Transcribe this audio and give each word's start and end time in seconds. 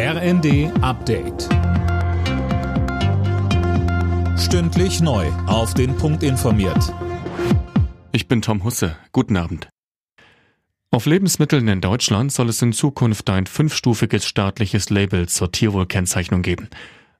RND 0.00 0.70
Update. 0.80 1.48
Stündlich 4.38 5.00
neu. 5.00 5.26
Auf 5.48 5.74
den 5.74 5.96
Punkt 5.96 6.22
informiert. 6.22 6.94
Ich 8.12 8.28
bin 8.28 8.40
Tom 8.40 8.62
Husse. 8.62 8.96
Guten 9.10 9.36
Abend. 9.36 9.68
Auf 10.92 11.06
Lebensmitteln 11.06 11.66
in 11.66 11.80
Deutschland 11.80 12.30
soll 12.30 12.48
es 12.48 12.62
in 12.62 12.72
Zukunft 12.72 13.28
ein 13.28 13.46
fünfstufiges 13.46 14.24
staatliches 14.24 14.88
Label 14.90 15.28
zur 15.28 15.50
Tierwohlkennzeichnung 15.50 16.42
geben. 16.42 16.68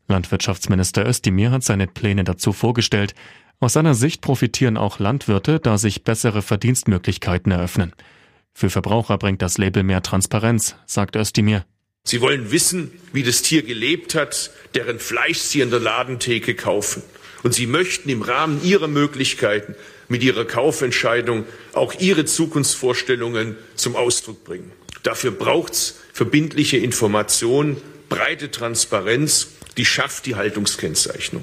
Landwirtschaftsminister 0.07 1.05
Özdemir 1.05 1.51
hat 1.51 1.65
seine 1.65 1.89
Pläne 1.89 2.23
dazu 2.23 2.53
vorgestellt. 2.53 3.17
Aus 3.59 3.73
seiner 3.73 3.95
Sicht 3.95 4.21
profitieren 4.21 4.77
auch 4.77 5.01
Landwirte, 5.01 5.59
da 5.59 5.79
sich 5.79 6.05
bessere 6.05 6.43
Verdienstmöglichkeiten 6.43 7.51
eröffnen. 7.51 7.93
Für 8.55 8.71
Verbraucher 8.71 9.19
bringt 9.19 9.43
das 9.43 9.59
Label 9.59 9.83
mehr 9.83 10.03
Transparenz, 10.03 10.77
sagt 10.87 11.17
Özdemir. 11.17 11.65
Sie 12.09 12.23
wollen 12.23 12.51
wissen, 12.51 12.91
wie 13.13 13.23
das 13.23 13.43
Tier 13.43 13.63
gelebt 13.63 14.15
hat, 14.15 14.51
deren 14.75 14.99
Fleisch 14.99 15.41
Sie 15.41 15.61
in 15.61 15.69
der 15.69 15.79
Ladentheke 15.79 16.55
kaufen. 16.55 17.03
Und 17.43 17.53
Sie 17.53 17.67
möchten 17.67 18.09
im 18.09 18.23
Rahmen 18.23 18.65
Ihrer 18.65 18.89
Möglichkeiten 18.89 19.75
mit 20.09 20.23
Ihrer 20.23 20.47
Kaufentscheidung 20.47 21.45
auch 21.75 21.93
Ihre 22.01 22.25
Zukunftsvorstellungen 22.25 23.57
zum 23.75 23.95
Ausdruck 23.95 24.43
bringen. 24.43 24.73
Dafür 25.03 25.33
braucht 25.33 25.75
es 25.75 26.01
verbindliche 26.15 26.79
Information, 26.79 27.77
breite 28.09 28.51
Transparenz, 28.51 29.49
die 29.77 29.85
schafft 29.85 30.25
die 30.25 30.35
Haltungskennzeichnung. 30.35 31.43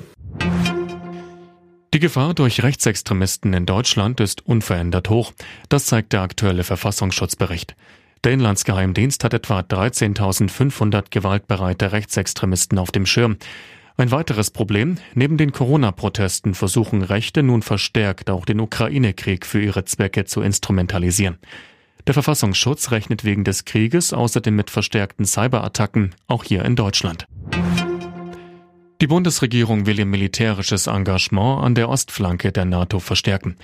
Die 1.94 2.00
Gefahr 2.00 2.34
durch 2.34 2.64
Rechtsextremisten 2.64 3.54
in 3.54 3.68
Deutschland 3.68 4.20
ist 4.20 4.44
unverändert 4.48 5.12
hoch. 5.12 5.32
Das 5.70 5.86
zeigt 5.86 6.12
der 6.12 6.22
aktuelle 6.22 6.64
Verfassungsschutzbericht. 6.64 7.76
Der 8.24 8.32
Inlandsgeheimdienst 8.32 9.24
hat 9.24 9.34
etwa 9.34 9.60
13.500 9.60 11.06
gewaltbereite 11.10 11.92
Rechtsextremisten 11.92 12.80
auf 12.80 12.92
dem 12.92 13.06
Schirm. 13.06 13.38
Ein 13.98 14.12
weiteres 14.12 14.52
Problem, 14.52 14.98
neben 15.14 15.38
den 15.38 15.52
Corona-Protesten 15.52 16.54
versuchen 16.54 17.02
Rechte 17.02 17.44
nun 17.44 17.62
verstärkt 17.62 18.30
auch 18.30 18.46
den 18.46 18.60
Ukraine-Krieg 18.60 19.46
für 19.46 19.62
ihre 19.62 19.86
Zwecke 19.86 20.26
zu 20.26 20.42
instrumentalisieren. 20.42 21.38
Der 22.08 22.14
Verfassungsschutz 22.14 22.92
rechnet 22.92 23.24
wegen 23.24 23.44
des 23.44 23.66
Krieges 23.66 24.14
außerdem 24.14 24.56
mit 24.56 24.70
verstärkten 24.70 25.26
Cyberattacken, 25.26 26.14
auch 26.28 26.44
hier 26.44 26.66
in 26.66 26.76
Deutschland. 26.76 27.26
Die 29.02 29.08
Bundesregierung 29.08 29.86
will 29.86 30.00
ihr 30.00 30.06
militärisches 30.06 30.88
Engagement 30.88 31.64
an 31.64 31.76
der 31.76 31.90
Ostflanke 31.90 32.52
der 32.52 32.66
NATO 32.66 33.00
verstärken. 33.00 33.56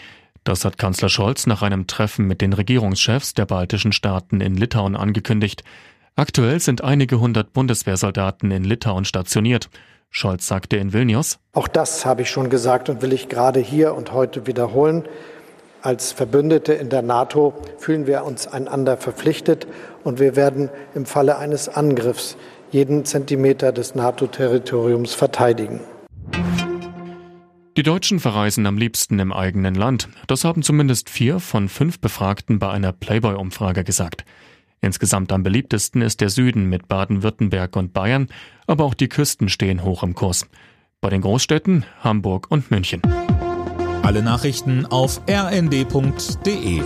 Das 0.44 0.66
hat 0.66 0.78
Kanzler 0.80 1.09
Scholz 1.09 1.45
nach 1.45 1.61
einem 1.61 1.86
Treffen 1.86 2.25
mit 2.25 2.42
den 2.42 2.53
Regierungschefs 2.53 3.36
der 3.36 3.45
baltischen 3.45 3.92
Staaten 3.92 4.42
in 4.42 4.56
Litauen 4.56 4.95
angekündigt. 4.95 5.64
Aktuell 6.16 6.59
sind 6.59 6.83
einige 6.83 7.20
hundert 7.20 7.53
Bundeswehrsoldaten 7.53 8.50
in 8.52 8.64
Litauen 8.64 9.06
stationiert. 9.06 9.70
Scholz 10.09 10.48
sagte 10.48 10.78
in 10.78 10.94
Vilnius, 10.94 11.39
Auch 11.53 11.67
das 11.67 12.06
habe 12.06 12.23
ich 12.23 12.30
schon 12.30 12.50
gesagt 12.50 12.89
und 12.89 13.02
will 13.02 13.14
ich 13.14 13.30
gerade 13.30 13.59
hier 13.59 13.95
und 13.95 14.11
heute 14.11 14.48
wiederholen. 14.48 15.08
Als 15.83 16.11
Verbündete 16.11 16.73
in 16.73 16.89
der 16.89 17.02
NATO 17.02 17.53
fühlen 17.78 18.08
wir 18.08 18.23
uns 18.26 18.48
einander 18.48 18.98
verpflichtet 18.98 19.67
und 20.03 20.20
wir 20.20 20.36
werden 20.36 20.70
im 20.95 21.05
Falle 21.05 21.38
eines 21.38 21.70
Angriffs 21.70 22.36
jeden 22.72 23.05
Zentimeter 23.05 23.72
des 23.72 23.95
NATO-Territoriums 23.95 25.14
verteidigen. 25.14 25.81
Die 27.81 27.89
Deutschen 27.89 28.19
verreisen 28.19 28.67
am 28.67 28.77
liebsten 28.77 29.17
im 29.17 29.33
eigenen 29.33 29.73
Land. 29.73 30.07
Das 30.27 30.43
haben 30.43 30.61
zumindest 30.61 31.09
vier 31.09 31.39
von 31.39 31.67
fünf 31.67 31.99
Befragten 31.99 32.59
bei 32.59 32.69
einer 32.69 32.91
Playboy-Umfrage 32.91 33.83
gesagt. 33.83 34.23
Insgesamt 34.81 35.31
am 35.31 35.41
beliebtesten 35.41 36.03
ist 36.03 36.21
der 36.21 36.29
Süden 36.29 36.69
mit 36.69 36.87
Baden-Württemberg 36.87 37.75
und 37.75 37.91
Bayern, 37.91 38.27
aber 38.67 38.83
auch 38.83 38.93
die 38.93 39.09
Küsten 39.09 39.49
stehen 39.49 39.83
hoch 39.83 40.03
im 40.03 40.13
Kurs. 40.13 40.45
Bei 41.02 41.09
den 41.09 41.21
Großstädten 41.21 41.83
Hamburg 42.02 42.52
und 42.52 42.69
München. 42.69 43.02
Alle 44.03 44.21
Nachrichten 44.21 44.85
auf 44.85 45.19
rnd.de 45.27 46.83